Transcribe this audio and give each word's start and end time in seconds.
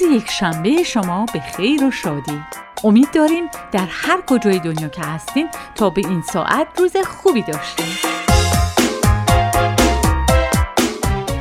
روز 0.00 0.02
یک 0.02 0.30
شنبه 0.30 0.82
شما 0.82 1.26
به 1.32 1.40
خیر 1.40 1.84
و 1.84 1.90
شادی. 1.90 2.42
امید 2.84 3.08
داریم 3.14 3.44
در 3.72 3.86
هر 3.90 4.20
کجای 4.26 4.58
دنیا 4.58 4.88
که 4.88 5.02
هستین 5.02 5.48
تا 5.74 5.90
به 5.90 6.02
این 6.08 6.22
ساعت 6.22 6.66
روز 6.78 6.96
خوبی 6.96 7.42
داشتیم 7.42 7.86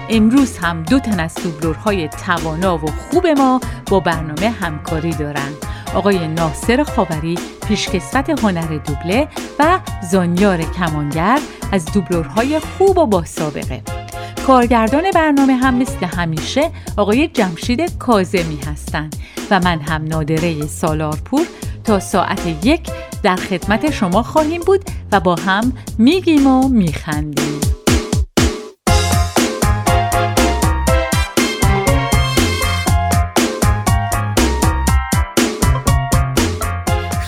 امروز 0.10 0.58
هم 0.58 0.84
دو 0.84 1.00
تن 1.00 1.20
از 1.20 1.36
دوبلورهای 1.36 2.08
توانا 2.08 2.78
و 2.78 2.86
خوب 2.88 3.28
ما 3.28 3.60
با 3.90 4.00
برنامه 4.00 4.50
همکاری 4.50 5.12
دارند 5.12 5.56
آقای 5.96 6.28
ناصر 6.28 6.84
خاوری 6.84 7.40
پیشکسوت 7.68 8.44
هنر 8.44 8.78
دوبله 8.78 9.28
و 9.60 9.80
زانیار 10.12 10.62
کمانگر 10.62 11.40
از 11.72 11.86
دوبلورهای 11.86 12.60
خوب 12.60 12.98
و 12.98 13.06
با 13.06 13.26
سابقه. 13.26 14.03
کارگردان 14.48 15.04
برنامه 15.16 15.54
هم 15.54 15.76
مثل 15.76 16.06
همیشه 16.06 16.72
آقای 16.98 17.28
جمشید 17.28 17.98
کازمی 17.98 18.60
هستند 18.68 19.16
و 19.52 19.60
من 19.60 19.80
هم 19.80 20.06
نادره 20.06 20.68
سالارپور 20.68 21.46
تا 21.84 22.00
ساعت 22.00 22.66
یک 22.66 22.82
در 23.24 23.36
خدمت 23.36 23.92
شما 23.92 24.24
خواهیم 24.24 24.62
بود 24.62 24.82
و 25.12 25.20
با 25.20 25.36
هم 25.36 25.74
میگیم 25.98 26.48
و 26.48 26.70
میخندیم. 26.70 27.60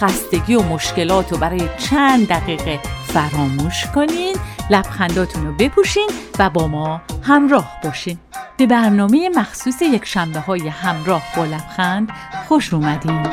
خستگی 0.02 0.56
و 0.56 0.62
مشکلات 0.62 1.32
رو 1.32 1.38
برای 1.38 1.62
چند 1.78 2.28
دقیقه 2.28 2.80
فراموش 3.16 3.86
کنین 3.96 4.36
لبخنداتون 4.70 5.46
رو 5.46 5.54
بپوشین 5.54 6.10
و 6.40 6.50
با 6.50 6.68
ما 6.68 7.02
همراه 7.24 7.78
باشین. 7.84 8.18
به 8.58 8.66
برنامه 8.66 9.30
مخصوص 9.30 9.82
یک 9.82 10.06
شنبه 10.06 10.40
های 10.40 10.68
همراه 10.68 11.24
با 11.38 11.46
لبخند 11.46 12.10
خوش 12.48 12.74
اومدین. 12.74 13.24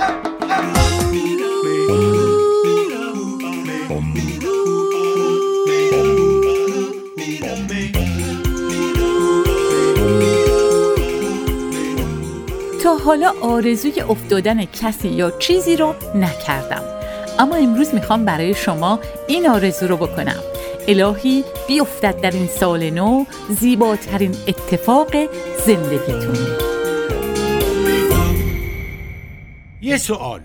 تا 12.83 12.97
حالا 12.97 13.34
آرزوی 13.43 14.01
افتادن 14.01 14.65
کسی 14.65 15.09
یا 15.09 15.31
چیزی 15.31 15.77
رو 15.77 15.95
نکردم. 16.15 17.02
اما 17.43 17.57
امروز 17.57 17.95
می‌خوام 17.95 18.25
برای 18.25 18.55
شما 18.55 19.01
این 19.29 19.48
آرزو 19.48 19.87
رو 19.87 19.97
بکنم. 19.97 20.41
الهی 20.89 21.45
بیفتد 21.69 22.21
در 22.21 22.31
این 22.31 22.47
سال 22.47 22.91
نو 22.91 23.25
زیباترین 23.49 24.34
اتفاق 24.47 25.11
زندگیتون. 25.67 26.47
یه 29.83 29.97
سوال. 29.99 30.41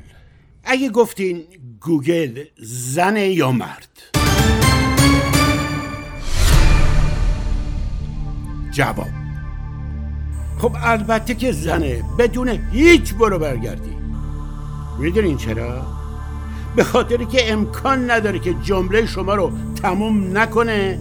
اگه 0.63 0.89
گفتین 0.89 1.43
گوگل 1.81 2.43
زن 2.57 3.15
یا 3.15 3.51
مرد؟ 3.51 3.89
جواب. 8.71 9.07
خب 10.61 10.75
البته 10.83 11.35
که 11.35 11.51
زنه 11.51 12.03
بدون 12.19 12.59
هیچ 12.71 13.13
برو 13.13 13.39
برگردی. 13.39 13.97
می‌دونین 14.99 15.37
چرا؟ 15.37 15.96
به 16.77 16.83
خاطری 16.83 17.25
که 17.25 17.53
امکان 17.53 18.11
نداره 18.11 18.39
که 18.39 18.53
جمله 18.53 19.05
شما 19.05 19.35
رو 19.35 19.51
تموم 19.81 20.37
نکنه 20.37 20.99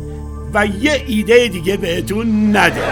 و 0.55 0.66
یه 0.66 1.05
ایده 1.06 1.48
دیگه 1.48 1.77
بهتون 1.77 2.56
نده. 2.56 2.82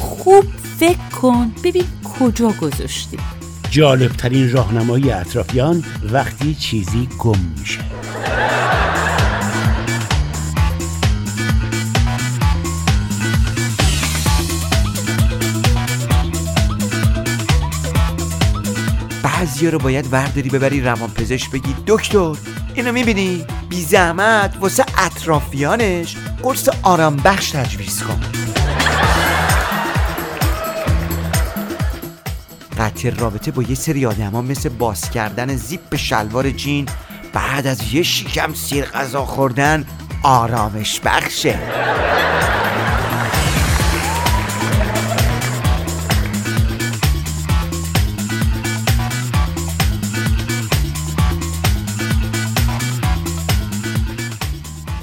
خوب 0.00 0.44
فکر 0.78 1.08
کن 1.22 1.52
ببین 1.64 1.84
کجا 2.20 2.48
گذاشتی. 2.60 3.18
جالبترین 3.78 4.52
راهنمایی 4.52 5.10
اطرافیان 5.10 5.84
وقتی 6.12 6.54
چیزی 6.54 7.08
گم 7.18 7.38
میشه. 7.58 7.80
بعضیا 19.22 19.70
رو 19.70 19.78
باید 19.78 20.12
ورداری 20.12 20.50
ببری 20.50 20.80
روان 20.80 21.10
پزشک 21.10 21.50
بگی 21.50 21.74
دکتر 21.86 22.34
اینو 22.74 22.92
می‌بینی؟ 22.92 23.44
بی 23.68 23.82
زحمت 23.82 24.56
واسه 24.60 24.84
اطرافیانش 24.98 26.16
قرص 26.42 26.68
آرام 26.82 27.16
بخش 27.16 27.50
تجویز 27.50 28.02
کن. 28.02 28.47
قطع 32.98 33.10
رابطه 33.10 33.50
با 33.50 33.62
یه 33.62 33.74
سری 33.74 34.06
آدم 34.06 34.30
ها 34.30 34.42
مثل 34.42 34.68
باز 34.68 35.10
کردن 35.10 35.56
زیپ 35.56 35.96
شلوار 35.96 36.50
جین 36.50 36.86
بعد 37.32 37.66
از 37.66 37.94
یه 37.94 38.02
شیکم 38.02 38.54
سیر 38.54 38.84
غذا 38.84 39.24
خوردن 39.24 39.84
آرامش 40.22 41.00
بخشه. 41.00 41.58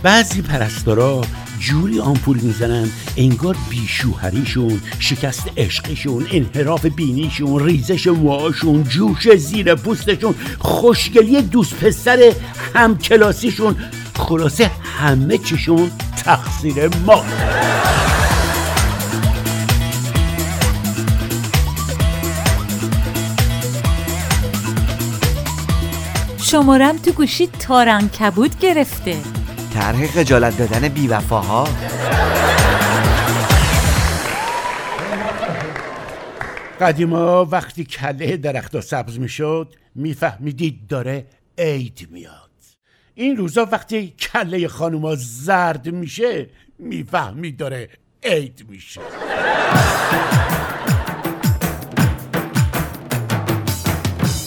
بعضی 0.03 0.41
پرستارا 0.41 1.21
جوری 1.65 1.99
آمپول 1.99 2.39
می‌زنن 2.39 2.89
انگار 3.17 3.55
بیشوهریشون 3.69 4.81
شکست 4.99 5.49
عشقشون 5.57 6.27
انحراف 6.31 6.85
بینیشون 6.85 7.65
ریزش 7.65 8.07
موهاشون 8.07 8.83
جوش 8.83 9.35
زیر 9.35 9.75
پوستشون 9.75 10.35
خوشگلی 10.59 11.41
دوست 11.41 11.75
پسر 11.75 12.33
همکلاسیشون 12.73 13.75
خلاصه 14.15 14.71
همه 14.99 15.37
چیشون 15.37 15.91
تقصیر 16.17 16.87
ما. 17.05 17.23
شمارم 26.37 26.97
تو 26.97 27.11
گوشی 27.11 27.47
تارن 27.47 28.09
کبود 28.09 28.59
گرفته. 28.59 29.34
طرح 29.75 30.07
خجالت 30.07 30.57
دادن 30.57 30.87
بیوفاها. 30.87 31.67
قدیما 36.81 37.45
وقتی 37.45 37.83
کله 37.83 38.37
درخت 38.37 38.79
سبز 38.79 39.19
می‌شد 39.19 39.75
میفهمیدید 39.95 40.87
داره 40.87 41.25
عید 41.57 42.07
میاد. 42.11 42.49
این 43.15 43.37
روزا 43.37 43.67
وقتی 43.71 44.13
کله 44.33 44.67
خانوما 44.67 45.15
زرد 45.15 45.89
میشه 45.89 46.49
می‌فهمید 46.79 47.57
داره 47.57 47.89
عید 48.23 48.65
میشه. 48.69 49.01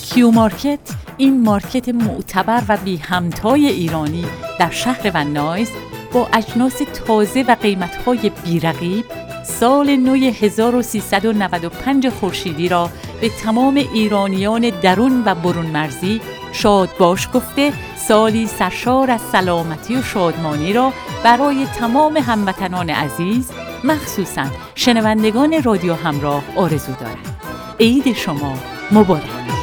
Q 0.02 0.30
Market؟ 0.30 0.78
این 1.16 1.42
مارکت 1.42 1.88
معتبر 1.88 2.62
و 2.68 2.76
بی 2.76 2.96
همتای 2.96 3.66
ایرانی. 3.66 4.24
در 4.58 4.70
شهر 4.70 5.10
ون 5.14 5.36
نایز 5.36 5.69
با 6.12 6.28
اجناس 6.32 6.82
تازه 7.06 7.44
و 7.49 7.56
قیمتهای 7.62 8.31
بیرقیب 8.44 9.05
سال 9.44 9.96
نو 9.96 10.14
1395 10.14 12.08
خورشیدی 12.08 12.69
را 12.69 12.90
به 13.20 13.28
تمام 13.28 13.75
ایرانیان 13.75 14.70
درون 14.70 15.22
و 15.26 15.34
برون 15.34 15.66
مرزی 15.66 16.20
شاد 16.52 16.88
باش 16.99 17.28
گفته 17.34 17.72
سالی 17.96 18.46
سرشار 18.46 19.10
از 19.10 19.20
سلامتی 19.20 19.96
و 19.96 20.02
شادمانی 20.02 20.72
را 20.72 20.93
برای 21.25 21.66
تمام 21.66 22.16
هموطنان 22.16 22.90
عزیز 22.90 23.50
مخصوصا 23.84 24.46
شنوندگان 24.75 25.62
رادیو 25.62 25.94
همراه 25.94 26.43
آرزو 26.56 26.93
دارد 26.93 27.37
عید 27.81 28.12
شما 28.12 28.58
مبارک. 28.93 29.57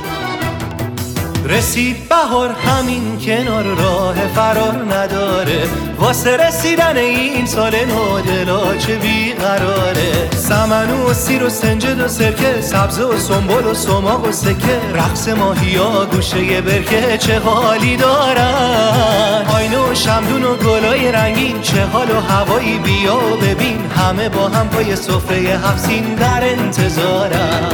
رسید 1.50 2.10
بهار 2.10 2.50
همین 2.50 3.20
کنار 3.20 3.64
راه 3.64 4.16
فرار 4.36 4.86
نداره. 4.94 5.64
واسه 6.00 6.38
رسیدن 6.38 6.98
این 6.98 7.46
سال 7.46 7.76
نادلا 7.86 8.78
چه 8.78 8.96
بیقراره؟ 8.96 10.30
سمن 10.32 10.90
و 10.90 11.14
سیر 11.14 11.44
و 11.44 11.50
سنجد 11.50 12.02
و 12.02 12.08
سرکه 12.08 12.62
سبز 12.62 13.00
و 13.00 13.18
سنبول 13.18 13.66
و 13.66 13.74
سماق 13.74 14.28
و 14.28 14.32
سکه. 14.32 14.80
رقص 14.96 15.28
ماهیا 15.28 16.06
گوشه 16.06 16.62
برکه 16.62 17.18
چه 17.18 17.40
حالی 17.40 17.98
دارن؟ 17.98 19.46
آینه 19.56 19.78
و 19.78 19.96
شمدون 19.96 20.44
و 20.44 20.56
گلای 20.56 21.12
رنگین 21.12 21.62
چه 21.62 21.86
حال 21.86 22.12
و 22.12 22.20
هوایی 22.20 22.78
بیا 22.78 23.16
و 23.16 23.36
ببین. 23.36 23.80
همه 23.98 24.30
با 24.30 24.48
هم 24.48 24.70
پای 24.70 24.96
سفره 24.96 25.38
هفسین 25.38 26.16
در 26.16 26.44
انتظارن. 26.44 27.70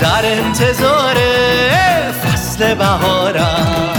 در 0.00 0.24
انتظار 0.24 1.16
فصل 2.61 2.75
بهارم 2.75 3.97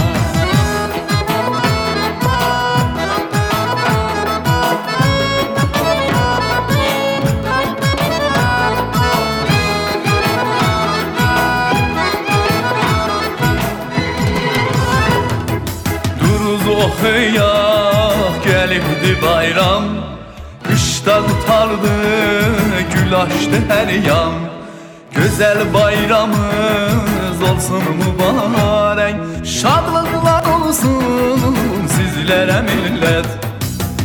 oxuya 16.85 17.53
gəlibdi 18.45 19.11
bayram 19.23 19.85
Qışda 20.67 21.15
qutardı, 21.27 21.95
gül 22.93 23.13
açdı 23.23 23.59
hər 23.69 23.89
yan 24.07 24.35
Gözəl 25.15 25.59
bayramımız 25.73 27.12
olsun 27.44 27.82
mübarek. 27.96 29.16
Şadlıklar 29.46 30.44
olsun 30.46 31.56
sizlere 31.88 32.62
millet. 32.62 33.26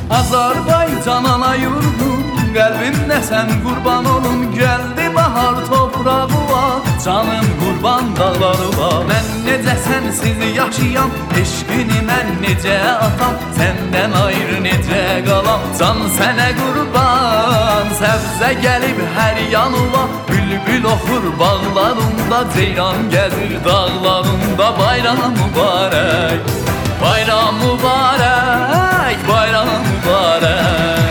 Azerbaycan 0.10 1.24
ana 1.24 1.56
yurdum 1.56 2.19
Qəlbimdə 2.50 3.18
sən 3.28 3.50
qurban 3.64 4.06
olum 4.10 4.40
gəldi 4.56 5.06
bahar 5.16 5.58
toprağıma 5.70 6.62
Canım 7.06 7.48
qurban 7.60 8.08
dağlarıma 8.18 8.88
Mən 9.10 9.28
necə 9.46 9.76
sənsiz 9.86 10.42
yaşayam. 10.56 11.12
Eşqini 11.42 12.00
mən 12.10 12.32
necə 12.44 12.78
atam. 13.06 13.36
Səndən 13.58 14.16
ayrı 14.24 14.58
necə 14.66 15.04
qalam 15.28 15.68
Can 15.80 16.02
sənə 16.18 16.50
qurban 16.60 17.94
Səbzə 18.02 18.50
gəlib 18.64 19.04
hər 19.18 19.38
yanıma. 19.54 20.04
Bülbül 20.32 20.90
oxur 20.94 21.30
bağlarımda. 21.40 22.42
Ceyran 22.56 23.06
gəzir 23.14 23.54
dağlarımda 23.66 24.68
Bayram 24.80 25.22
mübarək 25.38 26.58
Bayram 27.04 27.62
mübarək 27.62 29.30
Bayram 29.30 29.72
mübarək 29.86 31.09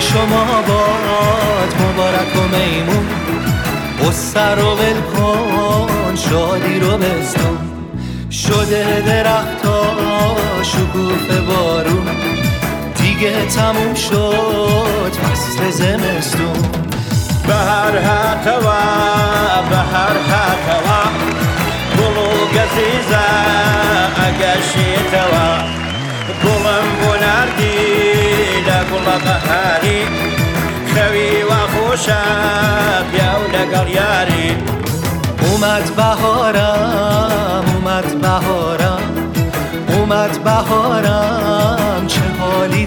شما 0.00 0.62
باد 0.68 1.74
مبارک 1.80 2.36
و 2.36 2.56
میمون. 2.56 3.06
سر 4.12 4.58
و 4.58 4.74
ول 4.74 5.00
شادی 6.16 6.80
رو 6.80 6.98
بستون 6.98 7.58
شده 8.30 9.02
درخت 9.06 9.64
ها 9.64 10.36
شکوف 10.62 11.38
بارون. 11.48 12.06
دیگه 13.02 13.46
تموم 13.46 13.94
شد 13.94 15.12
فصل 15.12 15.70
زمستون. 15.70 16.62
به 17.46 17.54
هر 17.54 17.96
هتوا 17.98 18.82
به 19.70 19.76
هر 19.76 20.16
هتوا 20.30 21.02
بلو 21.96 22.46
گزیزه 22.46 23.26
اگشی 24.16 24.96
توا 25.10 25.39
بلم 25.39 25.39
بهاری 29.70 30.06
خوی 30.94 31.42
و 31.42 31.52
خوشم 31.54 33.04
بیاو 33.12 33.42
لگل 33.42 33.88
یاری. 33.88 34.56
اومد 35.42 35.96
بهارم 35.96 37.64
اومد 37.74 38.20
بهارم 38.20 39.00
اومد 39.88 40.44
بهارم 40.44 42.06
چه 42.06 42.20
حالی 42.40 42.86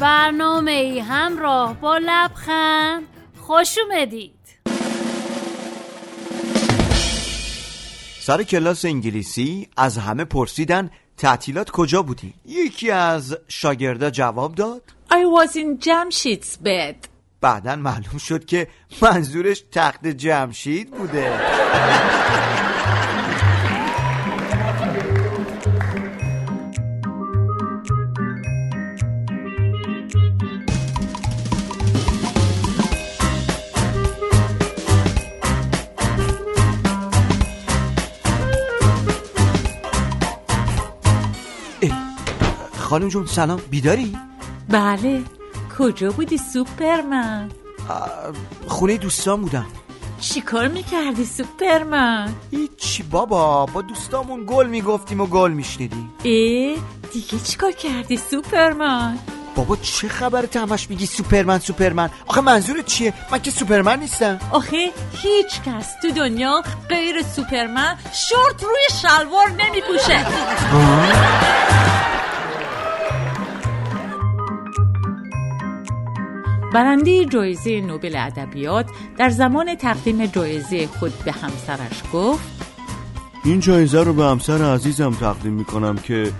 برنامه 0.00 0.70
ای 0.70 0.98
همراه 0.98 1.80
با 1.80 1.98
لبخند 1.98 3.02
خوش 3.40 3.78
اومدید. 3.78 4.32
سر 8.20 8.42
کلاس 8.42 8.84
انگلیسی 8.84 9.68
از 9.76 9.98
همه 9.98 10.24
پرسیدن 10.24 10.90
تعطیلات 11.16 11.70
کجا 11.70 12.02
بودی؟ 12.02 12.34
یکی 12.46 12.90
از 12.90 13.36
شاگردا 13.48 14.10
جواب 14.10 14.54
داد. 14.54 14.82
I 15.10 15.14
was 15.14 15.56
in 15.56 15.84
Jamshid's 15.84 16.56
bed. 16.64 17.08
بعدا 17.40 17.76
معلوم 17.76 18.18
شد 18.18 18.44
که 18.44 18.68
منظورش 19.02 19.64
تخت 19.72 20.06
جمشید 20.06 20.90
بوده. 20.90 21.40
خانم 42.88 43.08
جون 43.08 43.26
سلام. 43.26 43.60
بیداری؟ 43.70 44.16
بله. 44.68 45.22
کجا 45.78 46.10
بودی 46.10 46.38
سوپرمن؟ 46.38 47.48
خونه 48.66 48.96
دوستان 48.96 49.42
بودم. 49.42 49.66
چیکار 50.20 50.68
می‌کردی 50.68 51.24
سوپرمن؟ 51.24 52.34
هیچی 52.50 53.02
بابا. 53.02 53.66
با 53.66 53.82
دوستامون 53.82 54.44
گل 54.46 54.66
می‌گفتیم 54.66 55.20
و 55.20 55.26
گل 55.26 55.50
میشنیدیم. 55.52 56.12
ای 56.22 56.78
دیگه 57.12 57.38
چیکار 57.38 57.72
کردی 57.72 58.16
سوپرمن؟ 58.16 59.18
بابا 59.56 59.76
چه 59.76 60.08
خبرت 60.08 60.56
همش 60.56 60.90
میگی 60.90 61.06
سوپرمن 61.06 61.58
سوپرمن؟ 61.58 62.10
آخه 62.26 62.40
منظورت 62.40 62.86
چیه؟ 62.86 63.14
من 63.32 63.42
که 63.42 63.50
سوپرمن 63.50 64.00
نیستم. 64.00 64.38
آخه 64.52 64.92
هیچ 65.12 65.60
کس 65.66 65.86
تو 66.02 66.10
دنیا 66.10 66.62
غیر 66.88 67.22
سوپرمن 67.22 67.96
شورت 68.12 68.62
روی 68.62 68.86
شلوار 69.02 69.50
نمیپوشه. 69.58 70.26
برنده 76.74 77.24
جایزه 77.24 77.80
نوبل 77.80 78.16
ادبیات 78.16 78.86
در 79.18 79.28
زمان 79.28 79.74
تقدیم 79.74 80.26
جایزه 80.26 80.86
خود 80.86 81.12
به 81.24 81.32
همسرش 81.32 82.02
گفت 82.12 82.64
این 83.44 83.60
جایزه 83.60 84.02
رو 84.02 84.12
به 84.12 84.24
همسر 84.24 84.74
عزیزم 84.74 85.10
تقدیم 85.10 85.52
می‌کنم 85.52 85.96
که 85.96 86.32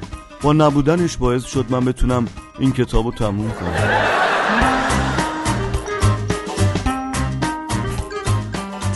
با 0.42 0.52
نبودنش 0.52 1.16
باعث 1.16 1.44
شد 1.44 1.66
من 1.70 1.85
بتونم 1.85 2.26
این 2.58 2.73
کتاب 2.73 3.04
رو 3.04 3.12
تموم 3.12 3.50
کنم. 3.50 3.75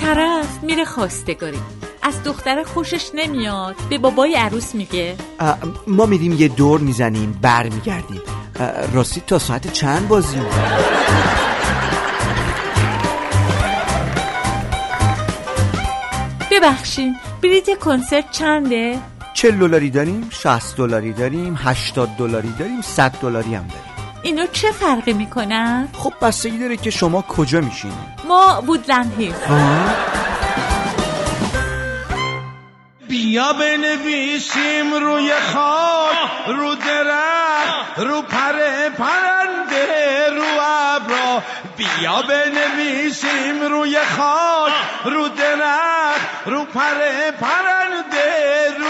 طرف 0.01 0.62
میره 0.62 0.85
خواستگاری. 0.85 1.59
از 2.03 2.23
دختر 2.23 2.62
خوشش 2.62 3.11
نمیاد 3.15 3.77
به 3.91 3.99
بابای 3.99 4.35
عروس 4.35 4.75
میگه. 4.75 5.15
ما 5.87 6.07
میریم 6.07 6.33
یه 6.33 6.49
دور 6.49 6.81
می‌زنیم 6.81 7.39
بر 7.43 7.69
میگردیم 7.69 8.21
راستی 8.92 9.23
تا 9.26 9.38
ساعت 9.38 9.73
چند 9.73 10.09
بازی 10.09 10.37
ببخشین 16.50 17.16
بلیت 17.42 17.78
کنسرت 17.78 18.31
چنده؟ 18.31 18.99
40 19.35 19.59
دلاری 19.59 19.90
داریم 19.90 20.28
60 20.31 20.76
دلاری 20.76 21.12
داریم 21.12 21.59
80 21.59 22.09
دلاری 22.19 22.52
داریم 22.59 22.81
100 22.81 23.11
دلاری 23.11 23.54
هم 23.54 23.66
داریم. 23.66 23.83
اینو 24.23 24.47
چه 24.52 24.73
فرقی 24.73 25.12
می‌کنن؟ 25.12 25.88
خب 25.92 26.12
بستگی 26.23 26.59
داره 26.59 26.76
که 26.76 26.90
شما 26.90 27.23
کجا 27.23 27.61
میشینید 27.61 27.97
ما 28.28 28.62
وودلند 28.66 29.14
هیلز. 29.19 29.35
بیا 33.33 33.53
بنویسیم 33.53 34.95
روی 34.95 35.33
خاک 35.53 36.17
رو 36.49 36.75
درخت 36.75 37.99
رو 37.99 38.23
پره 38.23 38.91
پرنده 38.91 40.31
رو 40.37 40.45
ابرا. 40.61 41.43
بیا 41.77 42.23
بنویسیم 42.23 43.62
روی 43.71 43.97
خاک 44.17 44.73
رو 45.05 45.29
درخت 45.29 46.47
رو 46.47 46.65
پره 46.65 47.31
پرنده 47.41 48.69
رو 48.79 48.87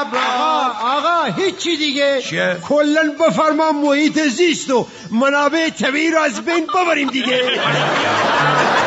ابرا. 0.00 0.74
آقا 0.82 1.24
هیچی 1.36 1.76
دیگه؟ 1.76 2.22
کلا 2.68 3.14
بفرما 3.20 3.72
محیط 3.72 4.20
زیست 4.20 4.70
و 4.70 4.86
منابع 5.10 5.70
طبیعی 5.70 6.10
رو 6.10 6.20
از 6.20 6.44
بین 6.44 6.66
ببریم 6.66 7.08
دیگه. 7.08 7.42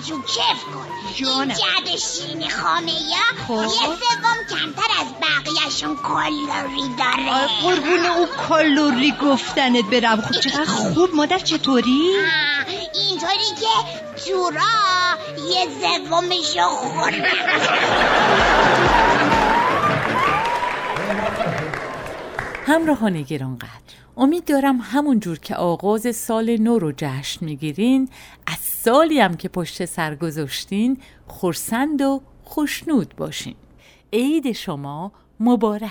جون 0.00 0.22
کف 0.22 0.64
کن 0.74 0.86
جانم. 1.14 1.40
این 1.40 1.48
جد 1.50 1.96
شیرین 1.96 2.50
خامه 2.50 2.92
یا 2.92 3.44
خب. 3.48 3.52
یه 3.52 3.68
سوم 3.68 4.36
کمتر 4.50 4.90
از 5.00 5.06
بقیهشون 5.22 5.96
کالری 5.96 6.94
داره 6.98 7.30
آه، 7.30 7.62
قربون 7.62 8.06
او 8.06 8.26
کالوری 8.26 9.14
گفتنت 9.22 9.84
برم 9.84 10.20
خب 10.20 10.40
چقدر 10.40 10.64
خوب 10.64 11.14
مادر 11.14 11.38
چطوری؟ 11.38 12.16
اینطوری 12.94 13.50
که 13.60 13.76
جورا 14.26 14.60
یه 15.50 15.66
سومشو 15.80 16.68
خوردم 16.68 17.22
همراهان 22.66 23.22
گرانقدر 23.22 23.70
امید 24.18 24.44
دارم 24.44 24.78
همون 24.82 25.20
جور 25.20 25.38
که 25.38 25.54
آغاز 25.54 26.16
سال 26.16 26.56
نو 26.56 26.78
رو 26.78 26.92
جشن 26.96 27.44
می‌گیرین 27.44 28.08
از 28.46 28.58
سالی 28.58 29.20
هم 29.20 29.36
که 29.36 29.48
پشت 29.48 29.84
سر 29.84 30.14
گذاشتین 30.14 30.98
خورسند 31.26 32.02
و 32.02 32.20
خوشنود 32.44 33.14
باشین. 33.16 33.54
عید 34.12 34.52
شما 34.52 35.12
مبارک. 35.40 35.90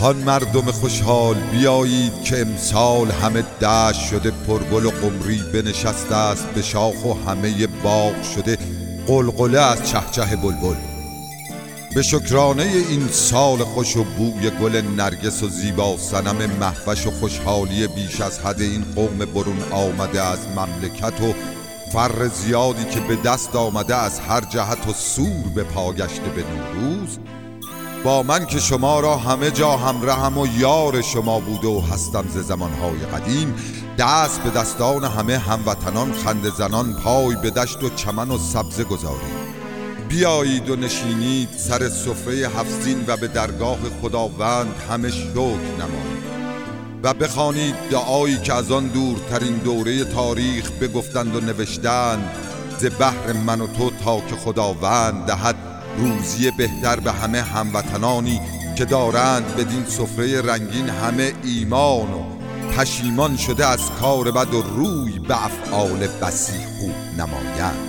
هان 0.00 0.16
مردم 0.16 0.60
خوشحال 0.60 1.34
بیایید 1.34 2.22
که 2.24 2.40
امسال 2.40 3.10
همه 3.10 3.42
دشت 3.42 4.00
شده 4.00 4.30
پرگل 4.30 4.86
و 4.86 4.90
قمری 4.90 5.40
بنشسته 5.54 6.14
است 6.14 6.46
به 6.54 6.62
شاخ 6.62 7.04
و 7.04 7.30
همه 7.30 7.66
باغ 7.66 8.22
شده 8.22 8.58
قلقله 9.06 9.60
از 9.60 9.90
چهچه 9.90 10.36
بلبل. 10.36 10.95
به 11.96 12.02
شکرانه 12.02 12.62
این 12.62 13.08
سال 13.08 13.58
خوش 13.58 13.96
و 13.96 14.04
بوی 14.04 14.50
گل 14.50 14.82
نرگس 14.96 15.42
و 15.42 15.48
زیبا 15.48 15.96
سنم 15.96 16.50
محوش 16.60 17.06
و 17.06 17.10
خوشحالی 17.10 17.86
بیش 17.86 18.20
از 18.20 18.38
حد 18.38 18.60
این 18.60 18.84
قوم 18.94 19.18
برون 19.18 19.62
آمده 19.72 20.22
از 20.22 20.38
مملکت 20.56 21.20
و 21.20 21.34
فر 21.92 22.28
زیادی 22.28 22.84
که 22.84 23.00
به 23.00 23.16
دست 23.16 23.56
آمده 23.56 23.96
از 23.96 24.20
هر 24.20 24.40
جهت 24.40 24.88
و 24.88 24.92
سور 24.92 25.52
به 25.54 25.64
پاگشته 25.64 26.28
به 26.28 26.42
نوروز. 26.42 27.18
با 28.04 28.22
من 28.22 28.46
که 28.46 28.58
شما 28.58 29.00
را 29.00 29.16
همه 29.16 29.50
جا 29.50 29.76
همراهم 29.76 30.38
و 30.38 30.46
یار 30.58 31.02
شما 31.02 31.40
بوده 31.40 31.68
و 31.68 31.80
هستم 31.80 32.24
ز 32.28 32.38
زمانهای 32.38 32.98
قدیم 32.98 33.54
دست 33.98 34.40
به 34.40 34.50
دستان 34.50 35.04
همه 35.04 35.38
هموطنان 35.38 36.12
خنده 36.12 36.50
زنان 36.50 36.92
پای 36.92 37.36
به 37.42 37.50
دشت 37.50 37.82
و 37.82 37.90
چمن 37.90 38.30
و 38.30 38.38
سبزه 38.38 38.84
گذاریم. 38.84 39.45
بیایید 40.08 40.70
و 40.70 40.76
نشینید 40.76 41.48
سر 41.56 41.88
سفره 41.88 42.34
هفزین 42.34 43.04
و 43.06 43.16
به 43.16 43.26
درگاه 43.26 43.78
خداوند 44.02 44.74
همه 44.90 45.10
شکر 45.10 45.58
نمایید 45.78 46.26
و 47.02 47.14
بخوانید 47.14 47.74
دعایی 47.90 48.38
که 48.38 48.54
از 48.54 48.72
آن 48.72 48.86
دورترین 48.86 49.56
دوره 49.56 50.04
تاریخ 50.04 50.70
بگفتند 50.70 51.36
و 51.36 51.40
نوشتند 51.40 52.30
ز 52.78 52.86
بحر 52.98 53.32
من 53.32 53.60
و 53.60 53.66
تو 53.66 53.90
تا 54.04 54.20
که 54.20 54.36
خداوند 54.36 55.26
دهد 55.26 55.56
روزی 55.98 56.50
بهتر 56.50 57.00
به 57.00 57.12
همه 57.12 57.42
هموطنانی 57.42 58.40
که 58.76 58.84
دارند 58.84 59.56
بدین 59.56 59.84
سفره 59.84 60.42
رنگین 60.42 60.88
همه 60.88 61.32
ایمان 61.44 62.12
و 62.12 62.36
پشیمان 62.76 63.36
شده 63.36 63.66
از 63.66 63.90
کار 64.00 64.30
بد 64.30 64.54
و 64.54 64.62
روی 64.62 65.18
به 65.18 65.44
افعال 65.44 66.06
بسی 66.22 66.58
خوب 66.78 66.94
نمایند. 67.18 67.85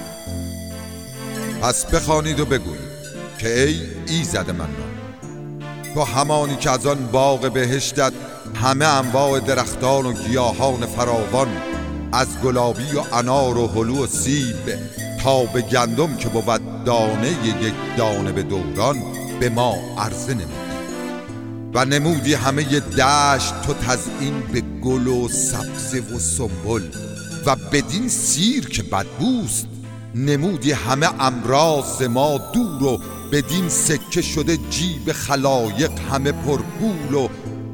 پس 1.61 1.85
بخوانید 1.85 2.39
و 2.39 2.45
بگویید 2.45 2.97
که 3.39 3.63
ای 3.63 3.81
ایزد 4.07 4.51
منان 4.51 4.97
تو 5.93 6.03
همانی 6.03 6.55
که 6.55 6.71
از 6.71 6.85
آن 6.85 7.07
باغ 7.11 7.53
بهشتت 7.53 8.13
همه 8.55 8.85
انواع 8.85 9.39
درختان 9.39 10.05
و 10.05 10.13
گیاهان 10.13 10.85
فراوان 10.85 11.47
از 12.11 12.27
گلابی 12.43 12.95
و 12.95 13.15
انار 13.15 13.57
و 13.57 13.67
هلو 13.67 14.03
و 14.03 14.07
سیب 14.07 14.79
تا 15.23 15.45
به 15.45 15.61
گندم 15.61 16.17
که 16.17 16.29
بود 16.29 16.83
دانه 16.85 17.29
یک 17.29 17.73
دانه 17.97 18.31
به 18.31 18.43
دوران 18.43 18.95
به 19.39 19.49
ما 19.49 19.75
عرضه 19.97 20.33
نمودی. 20.33 20.67
و 21.73 21.85
نمودی 21.85 22.33
همه 22.33 22.63
دشت 22.79 23.61
تو 23.61 23.73
تزئین 23.73 24.41
به 24.53 24.61
گل 24.61 25.07
و 25.07 25.27
سبزه 25.27 25.99
و 25.99 26.19
سنبل 26.19 26.83
و 27.45 27.55
بدین 27.55 28.09
سیر 28.09 28.69
که 28.69 28.83
بدبوست 28.83 29.67
نمودی 30.15 30.71
همه 30.71 31.23
امراض 31.23 32.01
ما 32.01 32.37
دور 32.53 32.83
و 32.83 32.99
بدین 33.31 33.69
سکه 33.69 34.21
شده 34.21 34.57
جیب 34.69 35.11
خلایق 35.11 35.91
همه 36.11 36.31
پرگول 36.31 37.13
و 37.13 37.27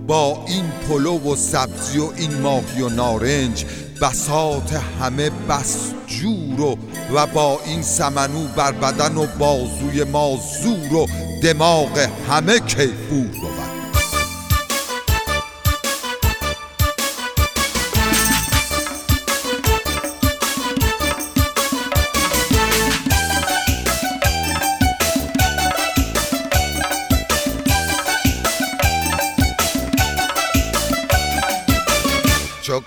با 0.07 0.45
این 0.47 0.65
پلو 0.89 1.31
و 1.31 1.35
سبزی 1.35 1.99
و 1.99 2.11
این 2.17 2.41
ماهی 2.41 2.81
و 2.81 2.89
نارنج 2.89 3.65
بسات 4.01 4.73
همه 5.01 5.29
بس 5.29 5.91
جور 6.07 6.61
و 6.61 6.77
و 7.13 7.27
با 7.27 7.59
این 7.65 7.81
سمنو 7.81 8.47
بر 8.47 8.71
بدن 8.71 9.17
و 9.17 9.25
بازوی 9.39 10.03
ما 10.03 10.37
زور 10.63 10.93
و 10.93 11.07
دماغ 11.43 12.07
همه 12.29 12.59
کیفور 12.59 13.62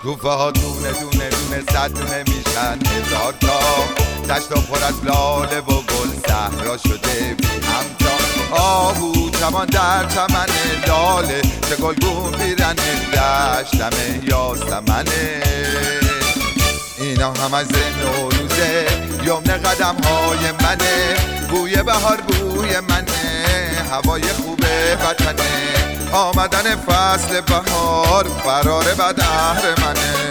شکوفه 0.07 0.29
ها 0.29 0.51
دونه 0.51 0.91
دونه 0.91 1.29
دونه 1.29 1.63
صد 1.71 1.93
دونه 1.93 2.23
میشن 2.27 2.79
هزار 2.91 3.33
تا. 3.41 3.59
دشت 4.33 4.49
پر 4.49 4.83
از 4.83 5.05
لاله 5.05 5.59
و 5.59 5.81
گل 5.81 6.09
صحرا 6.27 6.77
شده 6.77 7.35
بی 7.37 7.47
همتا. 7.47 8.55
آهو 8.55 9.29
چمان 9.29 9.65
در 9.65 10.05
چمن 10.05 10.45
لاله 10.87 11.41
چه 11.41 11.75
گلگون 11.75 12.31
بیرن 12.31 12.75
دشتمه 13.13 14.21
یاسمنه. 14.23 15.41
اینا 16.99 17.33
هم 17.33 17.53
از 17.53 17.67
نوروزه 18.01 18.85
یمن 19.25 19.57
قدم 19.57 19.95
های 20.03 20.51
منه. 20.51 21.15
بوی 21.49 21.83
بهار 21.83 22.17
بوی 22.17 22.79
منه 22.79 23.83
هوای 23.91 24.23
خوبه 24.23 24.97
وطنه 25.09 25.96
آمدن 26.11 26.75
فصل 26.75 27.41
بهار 27.41 28.23
فرار 28.43 28.83
بدهر 28.83 29.75
منه. 29.81 30.27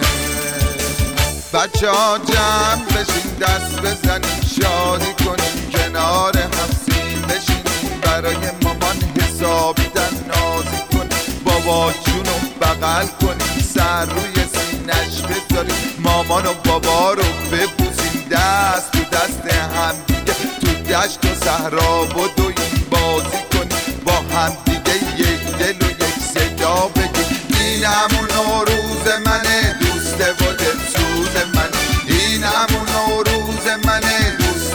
بچه 1.52 1.90
ها 1.90 2.18
جمع 2.18 2.84
بشین 2.86 3.32
دست 3.40 3.80
بزنیم 3.80 4.40
شادی 4.60 5.24
کنیم 5.24 5.70
کنار 5.72 6.36
همسین 6.38 7.22
بشینیم 7.22 8.00
برای 8.02 8.36
مامان 8.62 8.96
حسابیدن 9.20 10.10
نازی 10.28 10.82
کنیم 10.92 11.42
بابا 11.44 11.92
جونو 11.92 12.36
بغل 12.60 13.06
کنیم 13.06 13.64
سر 13.74 14.04
روی 14.04 14.34
سینش 14.34 15.22
بذاریم 15.22 15.94
مامان 15.98 16.46
و 16.46 16.54
بابا 16.64 17.12
رو 17.12 17.22
ببوسیم 17.52 18.26
دست 18.30 18.92
تو 18.92 18.98
دست 18.98 19.54
هم 19.54 19.94
دیگه. 20.06 20.34
تو 20.60 20.66
دشت 20.66 21.24
و 21.24 21.44
صحرا 21.44 22.04
بازی 22.04 22.75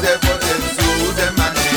زوده 0.02 0.18
خودت 0.18 0.82
زود 0.82 1.40
منه 1.40 1.72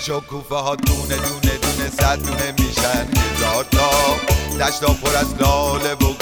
شکوفه 0.00 0.54
ها 0.54 0.76
دونه 0.76 1.16
دونه 1.16 1.58
دونه 1.58 1.90
صد 1.98 2.18
دونه 2.22 2.52
میشن 2.58 3.08
هزار 3.16 3.64
تا 3.64 3.90
دشتا 4.60 4.92
پر 4.92 5.16
از 5.16 5.34
لاله 5.40 5.94
و 5.94 6.19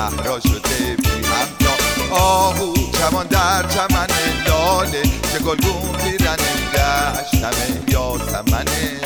صحرا 0.00 0.40
شده 0.40 0.96
بی 0.96 1.08
همتا 1.08 2.14
آهو 2.14 2.74
چمان 2.98 3.26
در 3.26 3.62
چمن 3.62 4.06
لاله 4.46 5.02
که 5.02 5.38
گلگون 5.38 5.92
پیرن 5.92 6.36
دشت 6.74 7.44
همه 7.44 7.82
یاسمنه 7.88 9.00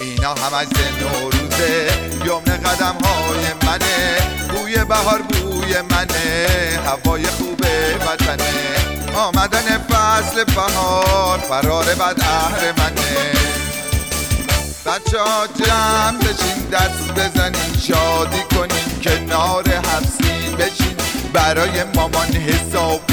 اینا 0.00 0.34
هم 0.34 0.54
از 0.54 0.66
نوروزه 1.00 1.88
یمن 2.24 2.56
قدم 2.56 2.96
های 3.04 3.44
منه 3.66 4.18
بوی 4.48 4.84
بهار 4.84 5.22
بوی 5.22 5.74
منه 5.90 6.46
هوای 6.86 7.26
خوب 7.26 7.60
وطنه 8.06 8.52
آمدن 9.14 9.78
فصل 9.78 10.44
بهار 10.44 11.38
فرار 11.38 11.84
بد 11.84 12.20
اهر 12.20 12.72
منه 12.78 13.32
بچه 14.86 15.18
ها 15.20 15.46
جمع 15.46 16.18
بشین 16.18 16.64
دست 16.72 17.12
بزنین 17.12 17.78
شادی 17.80 18.42
کنین 18.56 19.00
کنار 19.04 19.68
حفظی 19.68 20.56
بشین. 20.58 20.96
برای 21.32 21.84
مامان 21.94 22.32
حسابی 22.32 23.10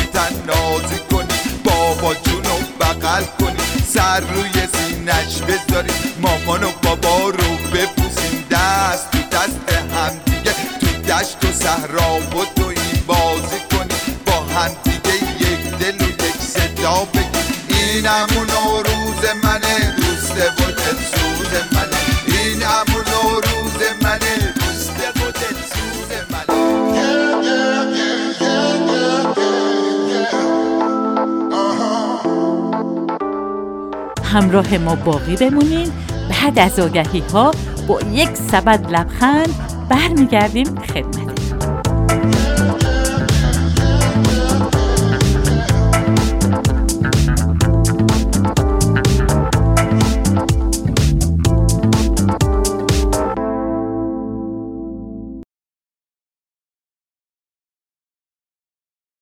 نازی 0.48 1.00
کنین 1.12 1.28
بابا 1.64 2.14
جونو 2.14 2.58
بغل 2.80 3.24
کنین 3.40 3.84
سر 3.94 4.20
روی 4.20 4.52
سینش 4.52 5.42
بذارین 5.42 5.96
مامان 6.22 6.64
و 6.64 6.72
بابا 6.84 7.30
رو 7.30 7.58
بپوسین 7.74 8.44
دست 8.52 9.12
تو 9.12 9.18
دست 9.32 9.70
هم 9.94 10.20
دیگه 10.26 10.54
تو 10.80 10.88
دشت 10.88 11.46
و 11.46 11.52
صحرا 11.52 12.16
و 12.16 12.46
تو 12.56 12.68
این 12.68 13.04
بازی 13.08 13.60
کنین 13.72 14.18
با 14.26 14.34
هم 14.34 14.72
دیگه 14.84 15.16
یک 15.40 15.78
دل 15.80 16.06
و 16.06 16.10
یک 16.10 16.42
صدا 16.42 17.08
بگین 17.14 17.30
این 17.68 18.06
همون 18.06 18.48
روز 18.86 19.30
منه 19.44 19.96
دوسته 19.98 20.50
و 20.50 20.72
همراه 34.38 34.78
ما 34.78 34.96
باقی 34.96 35.36
بمونین. 35.36 35.92
بعد 36.30 36.60
از 36.60 36.80
آگهی 36.80 37.24
ها 37.34 37.52
با 37.88 38.00
یک 38.12 38.30
سبد 38.52 38.92
لبخند 38.92 39.56
برمیگردیم 39.90 40.76
خدمت. 40.76 41.27